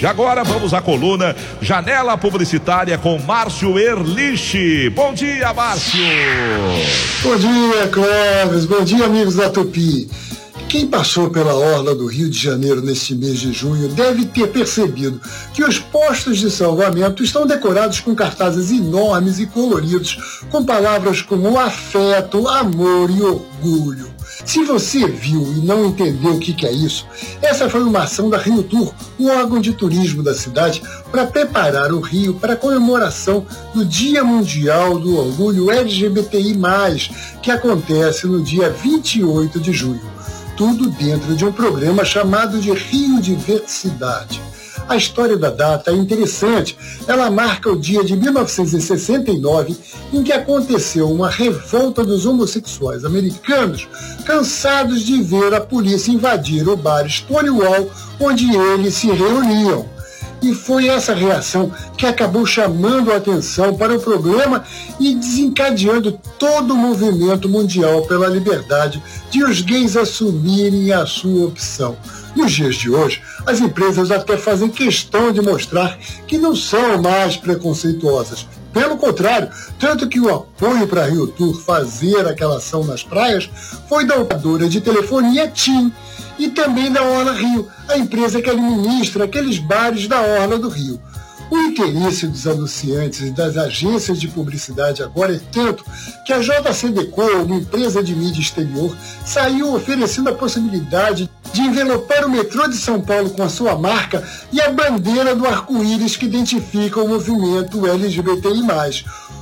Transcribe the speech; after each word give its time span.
E 0.00 0.06
agora 0.06 0.44
vamos 0.44 0.72
à 0.72 0.80
coluna 0.80 1.34
Janela 1.60 2.16
Publicitária 2.16 2.96
com 2.96 3.18
Márcio 3.18 3.76
Erlich. 3.76 4.88
Bom 4.90 5.12
dia, 5.12 5.52
Márcio. 5.52 5.98
Bom 7.24 7.36
dia, 7.36 7.88
Clóvis. 7.88 8.64
Bom 8.64 8.84
dia, 8.84 9.06
amigos 9.06 9.34
da 9.34 9.50
Tupi. 9.50 10.08
Quem 10.68 10.86
passou 10.86 11.30
pela 11.30 11.52
orla 11.52 11.96
do 11.96 12.06
Rio 12.06 12.30
de 12.30 12.38
Janeiro 12.38 12.80
neste 12.80 13.12
mês 13.12 13.40
de 13.40 13.52
junho 13.52 13.88
deve 13.88 14.26
ter 14.26 14.46
percebido 14.48 15.20
que 15.52 15.64
os 15.64 15.80
postos 15.80 16.38
de 16.38 16.48
salvamento 16.48 17.24
estão 17.24 17.44
decorados 17.44 17.98
com 17.98 18.14
cartazes 18.14 18.70
enormes 18.70 19.40
e 19.40 19.46
coloridos, 19.46 20.44
com 20.48 20.64
palavras 20.64 21.22
como 21.22 21.58
afeto, 21.58 22.46
amor 22.46 23.10
e 23.10 23.20
orgulho. 23.20 24.17
Se 24.44 24.64
você 24.64 25.06
viu 25.06 25.42
e 25.52 25.60
não 25.60 25.86
entendeu 25.86 26.34
o 26.34 26.38
que, 26.38 26.66
é 26.66 26.72
isso, 26.72 27.06
essa 27.42 27.68
foi 27.68 27.82
uma 27.82 28.04
ação 28.04 28.30
da 28.30 28.38
Rio 28.38 28.62
Tour, 28.62 28.94
um 29.18 29.28
órgão 29.28 29.60
de 29.60 29.72
turismo 29.72 30.22
da 30.22 30.34
cidade, 30.34 30.82
para 31.10 31.26
preparar 31.26 31.92
o 31.92 32.00
Rio 32.00 32.34
para 32.34 32.54
a 32.54 32.56
comemoração 32.56 33.46
do 33.74 33.84
Dia 33.84 34.24
Mundial 34.24 34.98
do 34.98 35.16
Orgulho 35.16 35.70
LGBTI, 35.70 36.58
que 37.42 37.50
acontece 37.50 38.26
no 38.26 38.42
dia 38.42 38.70
28 38.70 39.60
de 39.60 39.72
junho. 39.72 40.00
Tudo 40.56 40.88
dentro 40.90 41.36
de 41.36 41.44
um 41.44 41.52
programa 41.52 42.04
chamado 42.04 42.58
de 42.60 42.72
Rio 42.72 43.20
Diversidade. 43.20 44.47
A 44.88 44.96
história 44.96 45.36
da 45.36 45.50
data 45.50 45.90
é 45.90 45.94
interessante. 45.94 46.74
Ela 47.06 47.30
marca 47.30 47.70
o 47.70 47.78
dia 47.78 48.02
de 48.02 48.16
1969, 48.16 49.76
em 50.14 50.22
que 50.22 50.32
aconteceu 50.32 51.10
uma 51.10 51.28
revolta 51.28 52.02
dos 52.02 52.24
homossexuais 52.24 53.04
americanos, 53.04 53.86
cansados 54.24 55.02
de 55.02 55.22
ver 55.22 55.52
a 55.52 55.60
polícia 55.60 56.10
invadir 56.10 56.66
o 56.66 56.74
bar 56.74 57.06
Stonewall, 57.06 57.90
onde 58.18 58.50
eles 58.50 58.94
se 58.94 59.10
reuniam. 59.10 59.97
E 60.40 60.54
foi 60.54 60.86
essa 60.86 61.14
reação 61.14 61.72
que 61.96 62.06
acabou 62.06 62.46
chamando 62.46 63.12
a 63.12 63.16
atenção 63.16 63.76
para 63.76 63.96
o 63.96 64.00
problema 64.00 64.64
e 65.00 65.14
desencadeando 65.14 66.12
todo 66.38 66.74
o 66.74 66.76
movimento 66.76 67.48
mundial 67.48 68.02
pela 68.02 68.28
liberdade 68.28 69.02
de 69.30 69.42
os 69.42 69.60
gays 69.60 69.96
assumirem 69.96 70.92
a 70.92 71.04
sua 71.06 71.46
opção. 71.46 71.96
Nos 72.36 72.52
dias 72.52 72.76
de 72.76 72.88
hoje, 72.88 73.20
as 73.46 73.60
empresas 73.60 74.10
até 74.10 74.36
fazem 74.36 74.68
questão 74.68 75.32
de 75.32 75.40
mostrar 75.40 75.98
que 76.26 76.38
não 76.38 76.54
são 76.54 77.02
mais 77.02 77.36
preconceituosas. 77.36 78.46
Pelo 78.78 78.96
contrário, 78.96 79.50
tanto 79.76 80.08
que 80.08 80.20
o 80.20 80.32
apoio 80.32 80.86
para 80.86 81.08
Rio 81.08 81.26
Tour 81.26 81.60
fazer 81.62 82.28
aquela 82.28 82.58
ação 82.58 82.84
nas 82.84 83.02
praias 83.02 83.50
foi 83.88 84.06
da 84.06 84.14
operadora 84.14 84.68
de 84.68 84.80
telefonia 84.80 85.48
TIM 85.48 85.92
e 86.38 86.48
também 86.48 86.92
da 86.92 87.02
Orla 87.02 87.32
Rio, 87.32 87.68
a 87.88 87.98
empresa 87.98 88.40
que 88.40 88.48
administra 88.48 89.24
aqueles 89.24 89.58
bares 89.58 90.06
da 90.06 90.20
Orla 90.20 90.60
do 90.60 90.68
Rio. 90.68 91.02
O 91.50 91.58
interesse 91.58 92.28
dos 92.28 92.46
anunciantes 92.46 93.20
e 93.20 93.30
das 93.30 93.56
agências 93.56 94.20
de 94.20 94.28
publicidade 94.28 95.02
agora 95.02 95.34
é 95.34 95.40
tanto 95.50 95.84
que 96.24 96.32
a 96.32 96.38
JCDecO, 96.38 97.22
uma 97.22 97.56
empresa 97.56 98.00
de 98.00 98.14
mídia 98.14 98.40
exterior, 98.40 98.96
saiu 99.24 99.74
oferecendo 99.74 100.30
a 100.30 100.34
possibilidade 100.34 101.24
de 101.24 101.30
envelopar 101.56 102.26
o 102.26 102.30
metrô 102.30 102.68
de 102.68 102.76
São 102.76 103.00
Paulo 103.00 103.30
com 103.30 103.42
a 103.42 103.48
sua 103.48 103.74
marca 103.76 104.22
e 104.52 104.60
a 104.60 104.70
bandeira 104.70 105.34
do 105.34 105.46
arco-íris 105.46 106.14
que 106.16 106.26
identifica 106.26 107.00
o 107.00 107.08
movimento 107.08 107.86
LGBTI+. 107.86 108.60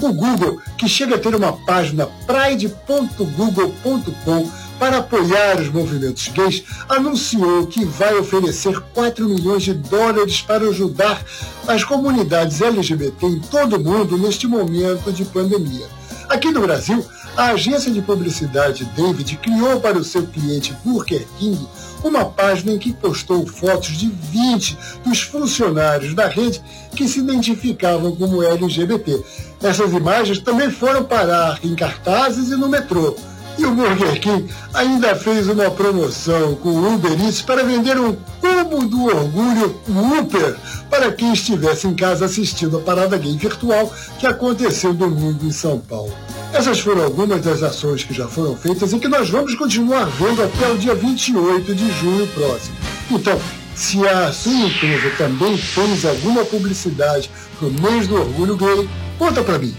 O 0.00 0.12
Google, 0.12 0.60
que 0.76 0.88
chega 0.88 1.16
a 1.16 1.18
ter 1.18 1.34
uma 1.34 1.54
página 1.64 2.06
pride.google.com 2.26 4.48
para 4.78 4.98
apoiar 4.98 5.60
os 5.60 5.70
movimentos 5.70 6.28
gays, 6.28 6.62
anunciou 6.88 7.66
que 7.66 7.84
vai 7.84 8.16
oferecer 8.16 8.80
4 8.94 9.28
milhões 9.28 9.64
de 9.64 9.74
dólares 9.74 10.40
para 10.40 10.68
ajudar 10.68 11.20
as 11.66 11.82
comunidades 11.82 12.62
LGBT 12.62 13.26
em 13.26 13.40
todo 13.40 13.74
o 13.76 13.80
mundo 13.80 14.16
neste 14.16 14.46
momento 14.46 15.12
de 15.12 15.24
pandemia. 15.24 15.88
Aqui 16.28 16.52
no 16.52 16.60
Brasil, 16.60 17.04
a 17.38 17.50
agência 17.50 17.92
de 17.92 18.02
publicidade 18.02 18.84
David 18.96 19.36
criou 19.36 19.80
para 19.80 19.96
o 19.96 20.02
seu 20.02 20.26
cliente 20.26 20.76
Burger 20.84 21.24
King 21.38 21.68
uma 22.02 22.24
página 22.24 22.72
em 22.72 22.78
que 22.78 22.92
postou 22.92 23.46
fotos 23.46 23.96
de 23.96 24.08
20 24.08 24.76
dos 25.04 25.20
funcionários 25.20 26.14
da 26.14 26.26
rede 26.26 26.60
que 26.96 27.06
se 27.06 27.20
identificavam 27.20 28.14
como 28.16 28.42
LGBT. 28.42 29.22
Essas 29.62 29.92
imagens 29.92 30.40
também 30.40 30.68
foram 30.68 31.04
parar 31.04 31.60
em 31.62 31.76
cartazes 31.76 32.50
e 32.50 32.56
no 32.56 32.68
metrô. 32.68 33.14
E 33.56 33.64
o 33.64 33.72
Burger 33.72 34.20
King 34.20 34.52
ainda 34.74 35.14
fez 35.14 35.46
uma 35.48 35.70
promoção 35.70 36.56
com 36.56 36.70
o 36.70 36.94
Uber 36.94 37.12
Eats 37.24 37.42
para 37.42 37.62
vender 37.62 38.00
um 38.00 38.16
cubo 38.40 38.84
do 38.84 39.04
orgulho 39.04 39.80
Whopper 39.88 40.56
para 40.90 41.12
quem 41.12 41.32
estivesse 41.32 41.86
em 41.86 41.94
casa 41.94 42.24
assistindo 42.24 42.78
a 42.78 42.80
parada 42.80 43.16
gay 43.16 43.36
virtual 43.36 43.92
que 44.18 44.26
aconteceu 44.26 44.92
domingo 44.92 45.46
em 45.46 45.52
São 45.52 45.78
Paulo. 45.78 46.12
Essas 46.52 46.80
foram 46.80 47.04
algumas 47.04 47.42
das 47.42 47.62
ações 47.62 48.04
que 48.04 48.14
já 48.14 48.26
foram 48.26 48.56
feitas 48.56 48.92
e 48.92 48.98
que 48.98 49.08
nós 49.08 49.28
vamos 49.28 49.54
continuar 49.54 50.06
vendo 50.06 50.42
até 50.42 50.68
o 50.70 50.78
dia 50.78 50.94
28 50.94 51.74
de 51.74 51.90
junho 52.00 52.26
próximo. 52.28 52.76
Então, 53.10 53.38
se 53.74 54.06
a 54.06 54.32
sua 54.32 54.52
empresa 54.52 55.10
também 55.16 55.56
fez 55.56 56.04
alguma 56.04 56.44
publicidade 56.44 57.30
para 57.58 57.68
o 57.68 57.72
mês 57.72 58.08
do 58.08 58.16
orgulho 58.16 58.56
gay, 58.56 58.88
conta 59.18 59.42
para 59.42 59.58
mim. 59.58 59.74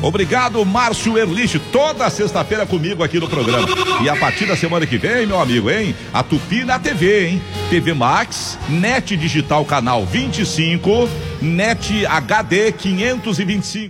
Obrigado, 0.00 0.64
Márcio 0.64 1.18
Erlich, 1.18 1.58
toda 1.72 2.08
sexta-feira 2.08 2.64
comigo 2.64 3.02
aqui 3.02 3.18
no 3.18 3.28
programa. 3.28 3.66
E 4.00 4.08
a 4.08 4.14
partir 4.14 4.46
da 4.46 4.56
semana 4.56 4.86
que 4.86 4.96
vem, 4.96 5.26
meu 5.26 5.40
amigo, 5.40 5.68
hein? 5.68 5.94
A 6.12 6.22
Tupi 6.22 6.62
na 6.62 6.78
TV, 6.78 7.26
hein? 7.30 7.42
TV 7.68 7.94
Max, 7.94 8.56
Net 8.68 9.16
Digital 9.16 9.64
Canal 9.64 10.06
25, 10.06 11.08
Net 11.42 12.06
HD 12.06 12.70
525. 12.70 13.86